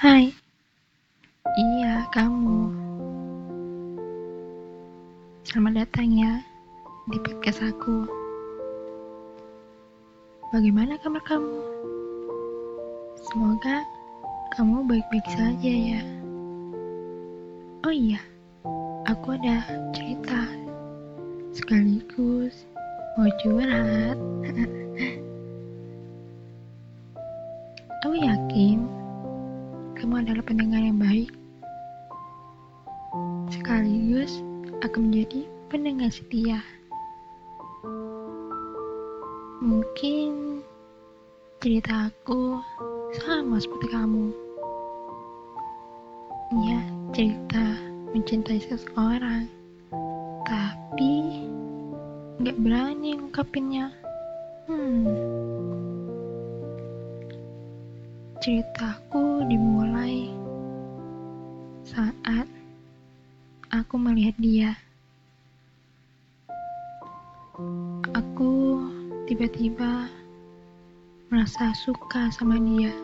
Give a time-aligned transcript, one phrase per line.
[0.00, 0.32] Hai.
[1.60, 2.72] Iya, kamu.
[5.44, 6.40] Selamat datang ya
[7.12, 8.08] di podcast aku.
[10.56, 11.60] Bagaimana kabar kamu?
[13.28, 13.84] Semoga
[14.56, 16.00] kamu baik-baik saja ya.
[17.84, 18.24] Oh iya,
[19.04, 20.48] aku ada cerita
[21.52, 22.64] sekaligus
[23.20, 24.16] mau curhat.
[28.00, 28.89] aku yakin
[30.20, 31.32] adalah pendengar yang baik.
[33.48, 34.44] Sekaligus
[34.84, 36.60] akan menjadi pendengar setia.
[39.64, 40.60] Mungkin
[41.64, 42.60] cerita aku
[43.24, 44.32] sama seperti kamu.
[46.68, 46.80] Ya,
[47.16, 47.64] cerita
[48.12, 49.48] mencintai seseorang,
[50.44, 51.44] tapi
[52.40, 53.92] nggak berani ngungkapinnya.
[54.68, 55.04] Hmm.
[58.40, 59.19] Ceritaku
[59.50, 60.30] dimulai
[61.82, 62.46] saat
[63.74, 64.70] aku melihat dia.
[68.14, 68.78] Aku
[69.26, 70.06] tiba-tiba
[71.34, 72.94] merasa suka sama dia.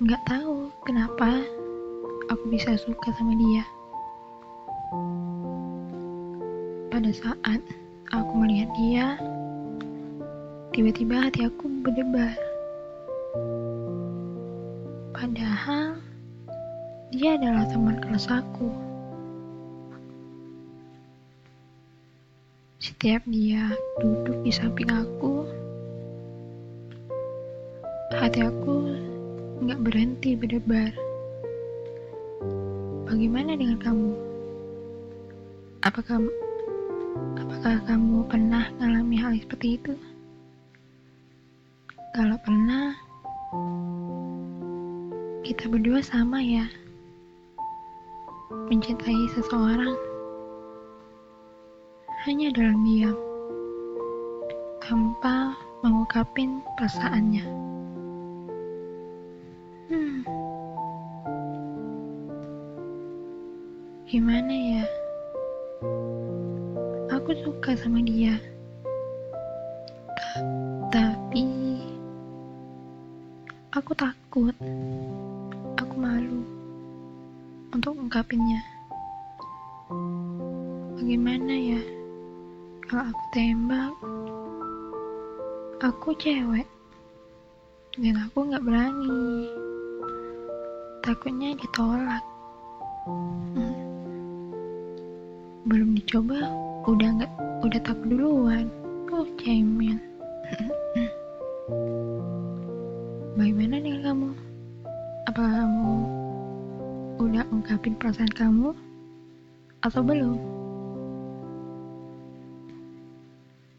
[0.00, 1.44] Nggak tahu kenapa
[2.32, 3.64] aku bisa suka sama dia.
[6.88, 7.60] Pada saat
[8.08, 9.06] aku melihat dia,
[10.72, 12.51] Tiba-tiba hati aku berdebar.
[15.22, 16.02] Padahal
[17.14, 18.74] dia adalah teman kelas aku.
[22.82, 23.70] Setiap dia
[24.02, 25.46] duduk di samping aku,
[28.18, 28.98] hati aku
[29.62, 30.90] nggak berhenti berdebar.
[33.06, 34.10] Bagaimana dengan kamu?
[35.86, 36.18] Apakah
[37.38, 39.94] apakah kamu pernah mengalami hal seperti itu?
[42.10, 42.98] Kalau pernah,
[45.42, 46.70] kita berdua sama ya.
[48.70, 49.98] Mencintai seseorang
[52.22, 53.18] hanya dalam diam,
[54.78, 57.42] tanpa mengungkapin perasaannya.
[59.90, 60.22] Hmm.
[64.06, 64.84] Gimana ya?
[67.18, 68.38] Aku suka sama dia.
[78.12, 78.60] Untuk ungkapinnya.
[81.00, 81.80] Bagaimana ya
[82.84, 83.94] kalau aku tembak?
[85.80, 86.68] Aku cewek
[87.96, 89.48] dan aku nggak berani.
[91.00, 92.20] Takutnya ditolak.
[93.08, 93.80] Hmm.
[95.64, 96.52] Belum dicoba,
[96.84, 97.32] udah nggak,
[97.64, 98.68] udah takut duluan.
[99.08, 99.96] Oh, cemen.
[103.40, 104.30] Bagaimana dengan kamu?
[105.32, 106.21] Apakah kamu
[107.30, 108.74] udah ungkapin perasaan kamu
[109.86, 110.38] atau belum?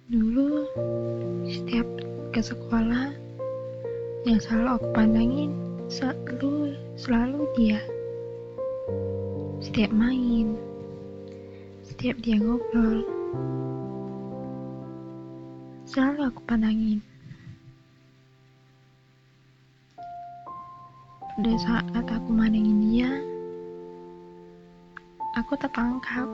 [0.07, 0.49] Dulu
[1.47, 1.87] setiap
[2.31, 3.11] ke sekolah
[4.23, 5.51] yang selalu aku pandangin
[5.91, 7.79] selalu selalu dia.
[9.63, 10.55] Setiap main,
[11.83, 13.03] setiap dia ngobrol,
[15.87, 16.99] selalu aku pandangin.
[21.33, 23.09] Pada saat aku mandangin dia,
[25.33, 26.29] aku tertangkap.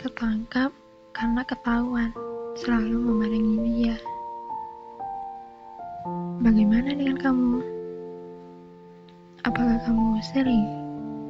[0.00, 0.72] tertangkap
[1.14, 2.10] karena ketahuan
[2.58, 3.96] selalu memandangi dia.
[6.40, 7.56] Bagaimana dengan kamu?
[9.44, 10.66] Apakah kamu sering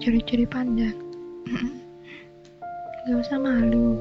[0.00, 0.96] curi-curi pandang?
[3.10, 3.98] Gak usah malu.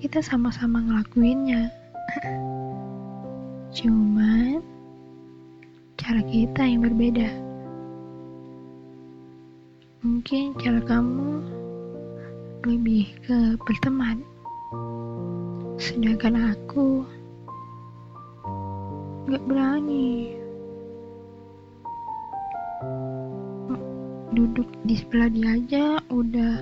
[0.00, 1.68] Kita sama-sama ngelakuinnya.
[3.76, 4.64] Cuman
[6.00, 7.49] cara kita yang berbeda.
[10.00, 11.44] Mungkin cara kamu
[12.64, 14.24] lebih ke berteman,
[15.76, 17.04] sedangkan aku
[19.28, 20.40] gak berani
[24.32, 26.54] duduk di sebelah dia aja udah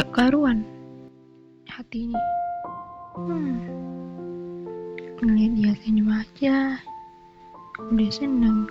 [0.00, 0.64] gak karuan
[1.68, 2.22] hati ini.
[3.20, 3.60] Hmm,
[5.20, 6.56] ngeliat dia senyum aja
[7.92, 8.64] udah seneng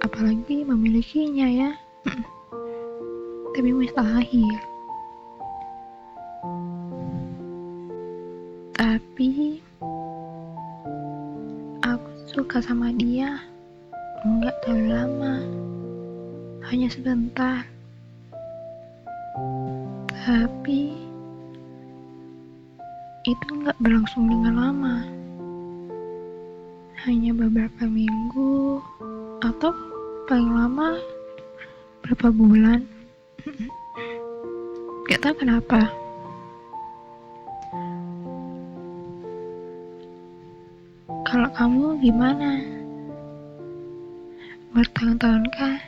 [0.00, 1.70] apalagi memilikinya ya
[3.56, 4.52] tapi mustahil
[9.16, 9.64] tapi
[11.80, 13.40] aku suka sama dia.
[14.28, 15.34] Enggak terlalu lama.
[16.68, 17.64] Hanya sebentar.
[20.12, 20.92] Tapi
[23.24, 24.96] itu enggak berlangsung dengan lama.
[27.08, 28.84] Hanya beberapa minggu
[29.40, 29.72] atau
[30.28, 31.00] paling lama
[32.04, 32.84] berapa bulan
[35.06, 35.90] gak tahu kenapa.
[41.26, 42.62] Kalau kamu gimana?
[44.72, 45.78] Bertahun-tahun kah?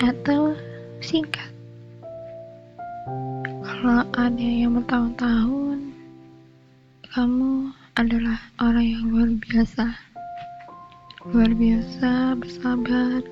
[0.00, 0.56] Atau
[1.02, 1.50] singkat?
[3.66, 5.78] Kalau ada yang bertahun-tahun
[7.16, 9.86] kamu adalah orang yang luar biasa.
[11.32, 13.24] Luar biasa bersabar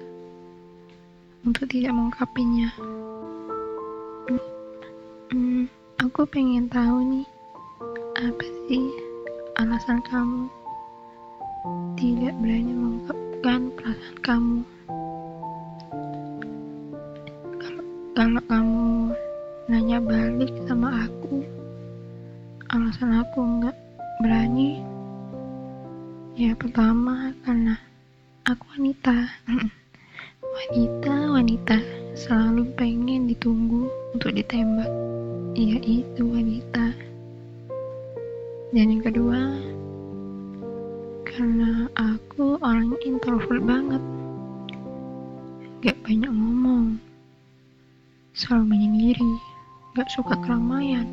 [1.45, 2.73] untuk tidak mengungkapinya.
[5.29, 5.69] Hmm,
[6.01, 7.29] aku pengen tahu nih
[8.17, 8.89] apa sih
[9.61, 10.49] alasan kamu
[12.01, 14.59] tidak berani mengungkapkan perasaan kamu?
[18.15, 18.87] Kalau kamu
[19.69, 21.45] nanya balik sama aku
[22.69, 23.77] alasan aku nggak
[24.21, 24.83] berani
[26.35, 27.79] ya pertama karena
[28.45, 29.31] aku wanita
[30.53, 31.77] wanita wanita.
[32.15, 34.91] Selalu pengen ditunggu untuk ditembak.
[35.57, 36.95] Ya itu wanita.
[38.75, 39.41] Dan yang kedua
[41.25, 44.03] karena aku orang introvert banget.
[45.83, 46.99] Gak banyak ngomong.
[48.35, 49.33] Selalu menyendiri.
[49.95, 51.07] Gak suka keramaian.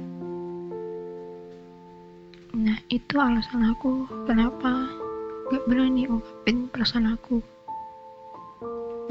[2.51, 4.89] Nah, itu alasan aku kenapa
[5.49, 7.41] gak berani ungkapin perasaan aku.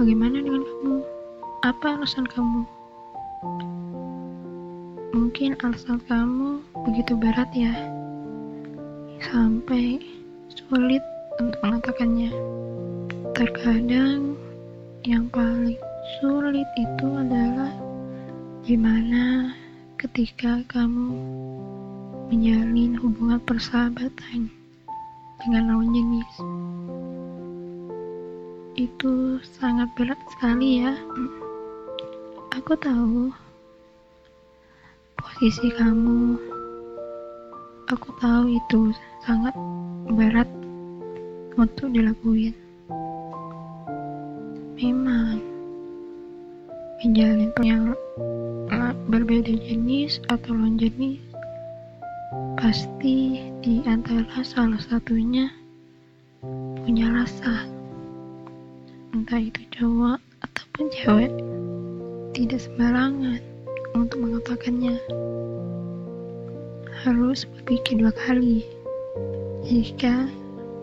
[0.01, 0.97] Bagaimana dengan kamu?
[1.61, 2.65] Apa alasan kamu?
[5.13, 7.69] Mungkin alasan kamu begitu berat ya,
[9.21, 10.01] sampai
[10.57, 11.05] sulit
[11.37, 12.33] untuk mengatakannya.
[13.37, 14.41] Terkadang
[15.05, 15.77] yang paling
[16.17, 17.69] sulit itu adalah
[18.65, 19.53] gimana
[20.01, 21.13] ketika kamu
[22.33, 24.49] menjalin hubungan persahabatan
[25.45, 26.33] dengan lawan jenis
[28.89, 30.95] itu sangat berat sekali ya.
[32.57, 33.29] Aku tahu
[35.21, 36.39] posisi kamu.
[37.91, 38.95] Aku tahu itu
[39.27, 39.53] sangat
[40.15, 40.49] berat
[41.59, 42.55] untuk dilakuin.
[44.81, 45.43] Memang
[47.05, 47.93] menjalin yang
[49.11, 51.19] berbeda jenis atau lawan jenis
[52.61, 55.51] Pasti di antara salah satunya
[56.85, 57.67] punya rasa,
[59.11, 61.33] entah itu cowok ataupun cewek,
[62.35, 63.43] tidak sembarangan
[63.99, 64.97] untuk mengatakannya.
[67.01, 68.63] Harus berpikir dua kali
[69.67, 70.29] jika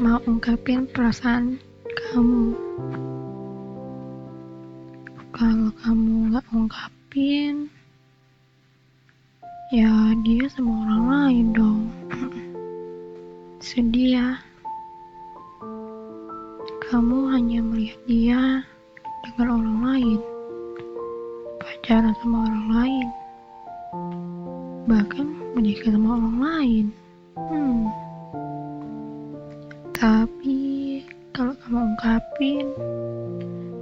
[0.02, 1.62] mau ungkapin perasaan
[1.94, 2.58] kamu.
[5.38, 7.70] Kalau kamu nggak ungkapin,
[9.68, 11.82] Ya, dia sama orang lain dong.
[13.68, 14.47] Sedih ya.
[16.88, 18.42] Kamu hanya melihat dia
[19.24, 20.20] dengan orang lain.
[21.60, 23.08] Pacaran sama orang lain.
[24.88, 26.86] Bahkan menikah sama orang lain.
[27.36, 27.86] Hmm.
[29.92, 30.60] Tapi
[31.36, 32.66] kalau kamu ungkapin,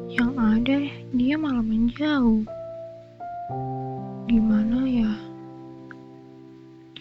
[0.09, 2.41] yang ada dia malah menjauh.
[4.25, 5.13] Gimana ya?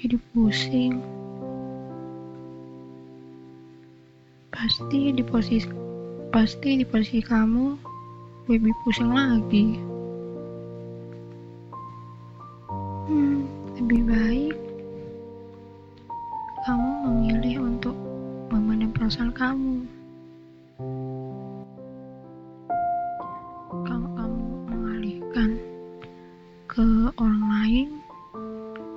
[0.05, 1.01] jadi pusing
[4.53, 5.84] pasti di posisi
[6.35, 7.79] pasti di posisi kamu
[8.51, 9.79] lebih pusing lagi
[13.07, 13.39] hmm,
[13.79, 14.57] lebih baik
[16.67, 17.95] kamu memilih untuk
[18.51, 19.87] memandang perasaan kamu
[23.87, 24.43] kalau kamu
[24.75, 25.51] mengalihkan
[26.67, 27.89] ke orang lain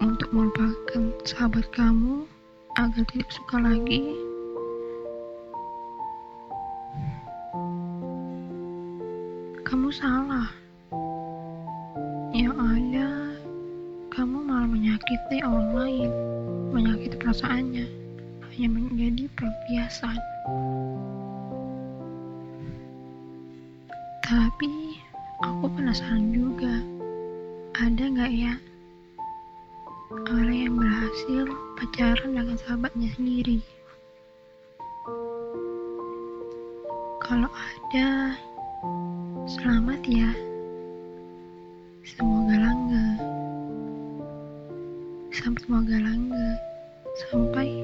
[0.01, 2.25] untuk melupakan sahabat kamu
[2.81, 4.26] agar tidak suka lagi.
[24.27, 24.99] Tapi,
[25.39, 26.83] aku penasaran juga,
[27.79, 28.59] ada nggak ya
[30.27, 31.47] orang yang berhasil
[31.79, 33.63] pacaran dengan sahabatnya sendiri.
[37.23, 38.35] Kalau ada,
[39.47, 40.31] selamat ya.
[42.03, 42.47] Semoga.
[45.37, 46.49] Sampai semoga langga.
[47.29, 47.76] Sampai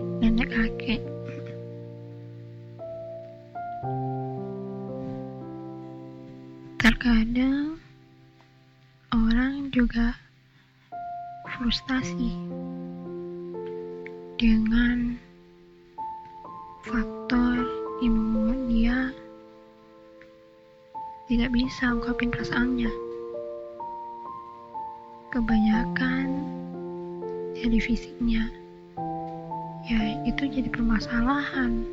[7.23, 7.79] kadang
[9.15, 10.11] orang juga
[11.55, 12.35] frustasi
[14.35, 15.15] dengan
[16.83, 17.63] faktor
[18.03, 18.97] yang membuat dia
[21.31, 22.91] tidak bisa ungkapin perasaannya.
[25.31, 26.27] Kebanyakan
[27.55, 28.51] jadi fisiknya,
[29.87, 31.87] ya itu jadi permasalahan.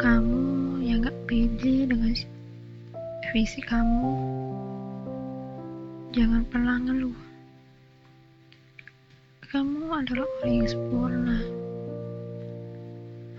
[0.00, 2.16] Kamu yang gak pede dengan
[3.28, 4.16] fisik kamu,
[6.16, 7.18] jangan pernah ngeluh.
[9.52, 11.38] Kamu adalah orang yang sempurna.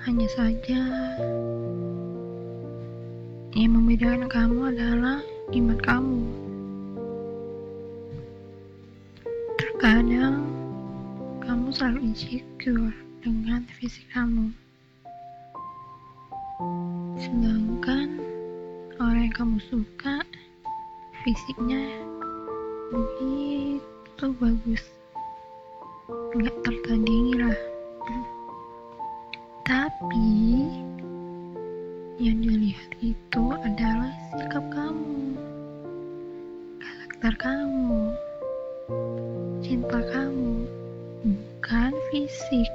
[0.05, 0.81] Hanya saja,
[3.58, 5.25] yang membedakan kamu adalah
[5.58, 6.22] iman kamu.
[9.58, 10.46] Terkadang,
[11.41, 12.93] kamu selalu insecure
[13.25, 14.53] dengan fisik kamu.
[17.17, 17.34] Yang
[19.39, 20.19] kamu suka,
[21.24, 21.88] fisiknya
[22.91, 24.84] begitu bagus.
[26.36, 27.60] Nggak tertandingi lah.
[29.63, 30.36] Tapi
[32.19, 35.39] yang dilihat itu adalah sikap kamu,
[36.84, 38.12] karakter kamu,
[39.63, 40.67] cinta kamu,
[41.24, 42.72] bukan fisik,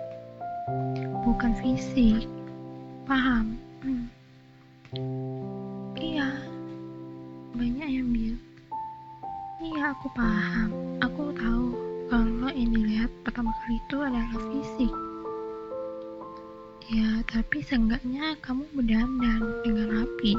[1.29, 2.25] bukan fisik.
[3.05, 3.61] Paham?
[7.55, 8.43] Banyak yang bilang,
[9.63, 11.67] iya aku paham, aku tahu
[12.11, 14.95] kalau yang dilihat pertama kali itu adalah fisik.
[16.91, 20.35] Ya, tapi seenggaknya kamu berdandan dengan rapi,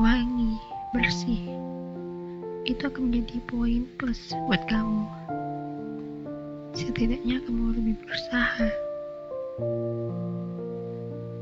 [0.00, 0.56] wangi,
[0.96, 1.44] bersih.
[2.64, 5.04] Itu akan menjadi poin plus buat kamu.
[6.72, 8.68] Setidaknya kamu lebih berusaha.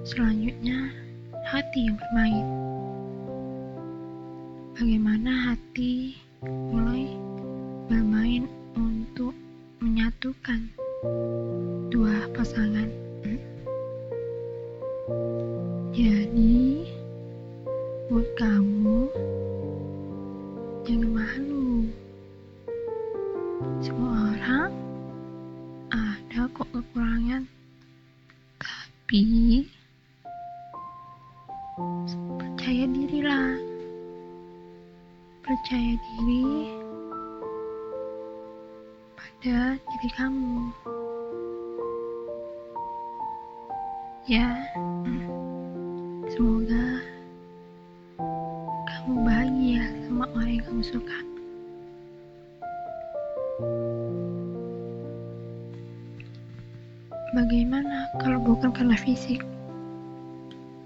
[0.03, 0.91] Selanjutnya,
[1.55, 2.47] hati yang bermain.
[4.81, 6.17] Bagaimana hati
[6.73, 7.13] mulai
[7.85, 8.49] bermain
[8.81, 9.37] untuk
[9.77, 10.73] menyatukan
[11.93, 12.89] dua pasangan.
[15.93, 16.89] Jadi,
[18.09, 18.70] buat kamu,
[49.71, 51.19] bahagia sama orang yang kamu suka.
[57.31, 59.39] Bagaimana kalau bukan karena fisik?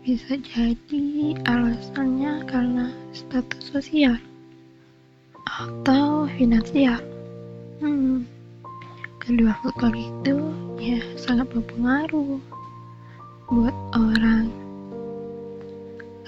[0.05, 4.21] Bisa jadi alasannya karena status sosial
[5.49, 7.00] atau finansial.
[7.81, 8.29] Hmm,
[9.17, 10.37] kedua faktor itu
[10.76, 12.37] ya sangat berpengaruh
[13.49, 14.53] buat orang.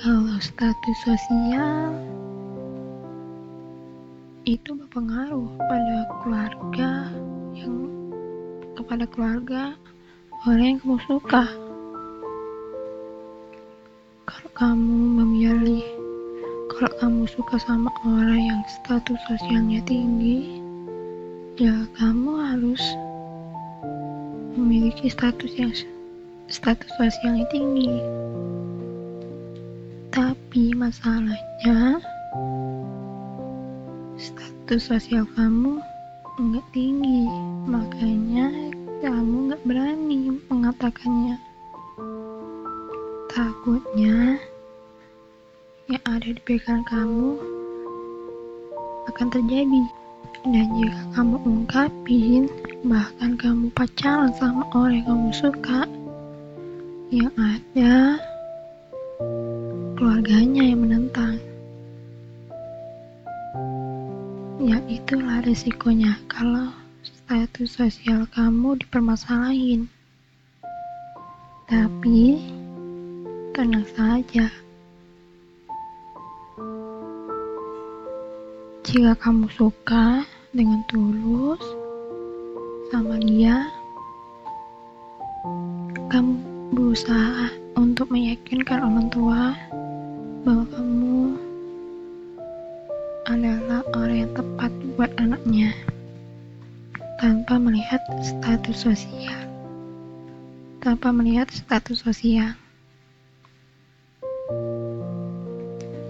[0.00, 2.15] Kalau status sosial
[4.46, 7.10] itu berpengaruh pada keluarga
[7.50, 7.74] yang
[8.78, 9.74] kepada keluarga
[10.46, 11.50] orang yang kamu suka.
[14.30, 15.82] Kalau kamu memilih,
[16.70, 20.62] kalau kamu suka sama orang yang status sosialnya tinggi,
[21.58, 22.82] ya kamu harus
[24.54, 25.74] memiliki status yang
[26.46, 27.98] status sosialnya tinggi.
[30.14, 31.98] Tapi masalahnya
[34.66, 35.78] status sosial kamu
[36.42, 37.22] nggak tinggi,
[37.70, 38.50] makanya
[38.98, 41.38] kamu nggak berani mengatakannya.
[43.30, 44.42] Takutnya
[45.86, 47.38] yang ada di pikiran kamu
[49.06, 49.82] akan terjadi.
[50.50, 52.50] Dan jika kamu ungkapin,
[52.82, 55.86] bahkan kamu pacaran sama orang yang kamu suka,
[57.14, 58.18] yang ada
[59.94, 61.35] keluarganya yang menentang.
[64.86, 66.70] Itulah resikonya kalau
[67.02, 69.90] status sosial kamu dipermasalahin.
[71.66, 72.38] Tapi
[73.50, 74.46] tenang saja.
[78.86, 80.22] Jika kamu suka
[80.54, 81.58] dengan tulus
[82.94, 83.66] sama dia,
[86.14, 86.38] kamu
[86.70, 89.50] berusaha untuk meyakinkan orang tua
[90.46, 91.05] bahwa kamu
[95.46, 95.70] anaknya
[97.22, 99.46] tanpa melihat status sosial.
[100.82, 102.50] Tanpa melihat status sosial.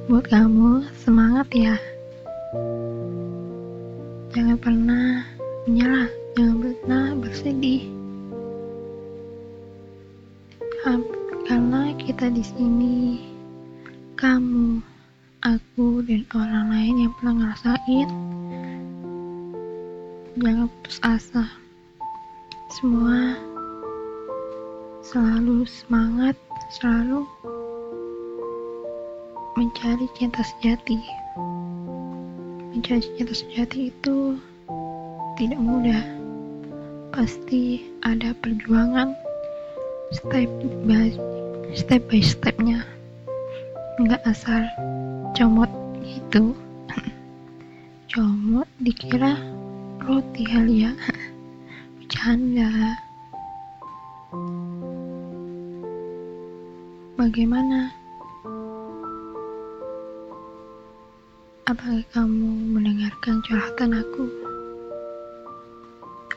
[0.08, 1.76] Buat kamu semangat ya.
[4.32, 5.28] Jangan pernah
[5.68, 7.92] menyerah jangan pernah bersedih.
[11.44, 13.20] Karena kita di sini
[14.16, 14.80] kamu,
[15.44, 18.35] aku, dan orang lain yang pernah ngerasain,
[20.36, 21.44] jangan putus asa.
[22.76, 23.40] Semua
[25.00, 26.36] selalu semangat,
[26.76, 27.24] selalu
[29.56, 31.00] mencari cinta sejati.
[32.76, 34.36] Mencari cinta sejati itu
[35.40, 36.04] tidak mudah.
[37.16, 39.16] Pasti ada perjuangan
[40.12, 40.52] step
[40.84, 41.16] by
[41.72, 42.84] step by stepnya
[43.96, 44.60] nggak asal
[45.32, 45.72] comot
[46.04, 46.52] gitu
[48.12, 49.55] comot dikira
[50.06, 50.92] roti kali ya.
[51.98, 52.70] Bercanda.
[57.18, 57.90] Bagaimana?
[61.66, 64.30] Apakah kamu mendengarkan curhatan aku?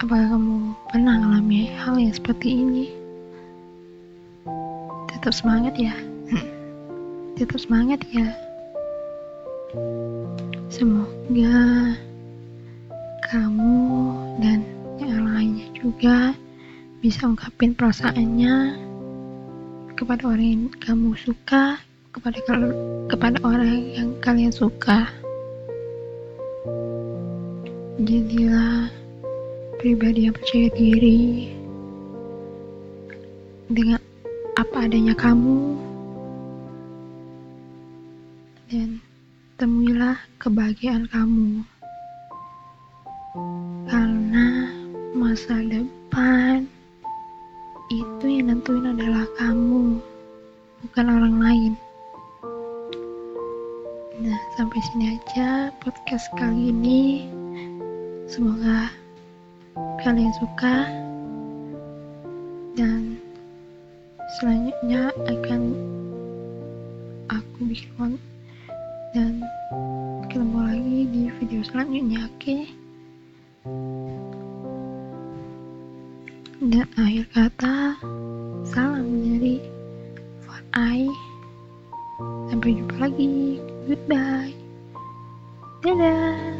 [0.02, 2.90] Apakah kamu pernah mengalami hal yang seperti ini?
[5.14, 5.94] Tetap semangat ya.
[7.38, 8.34] Tetap semangat ya.
[10.74, 11.94] Semoga
[13.30, 13.78] kamu
[14.42, 14.66] dan
[14.98, 16.34] yang lainnya juga
[16.98, 18.74] bisa ungkapin perasaannya
[19.94, 21.78] kepada orang yang kamu suka
[22.10, 22.42] kepada
[23.06, 25.06] kepada orang yang kalian suka.
[28.02, 28.90] Jadilah
[29.78, 31.54] pribadi yang percaya diri
[33.70, 34.02] dengan
[34.58, 35.78] apa adanya kamu
[38.74, 38.98] dan
[39.62, 41.62] temuilah kebahagiaan kamu
[56.38, 57.26] kali ini
[58.30, 58.94] semoga
[60.06, 60.86] kalian suka
[62.78, 63.18] dan
[64.38, 65.74] selanjutnya akan
[67.34, 68.22] aku bikin
[69.18, 69.42] dan
[70.30, 72.38] ketemu lagi di video selanjutnya oke?
[72.38, 72.62] Okay?
[76.70, 77.98] dan akhir kata
[78.70, 79.58] salam dari
[80.46, 81.10] for I
[82.54, 83.58] sampai jumpa lagi.
[83.90, 84.59] Goodbye
[85.82, 86.59] 点点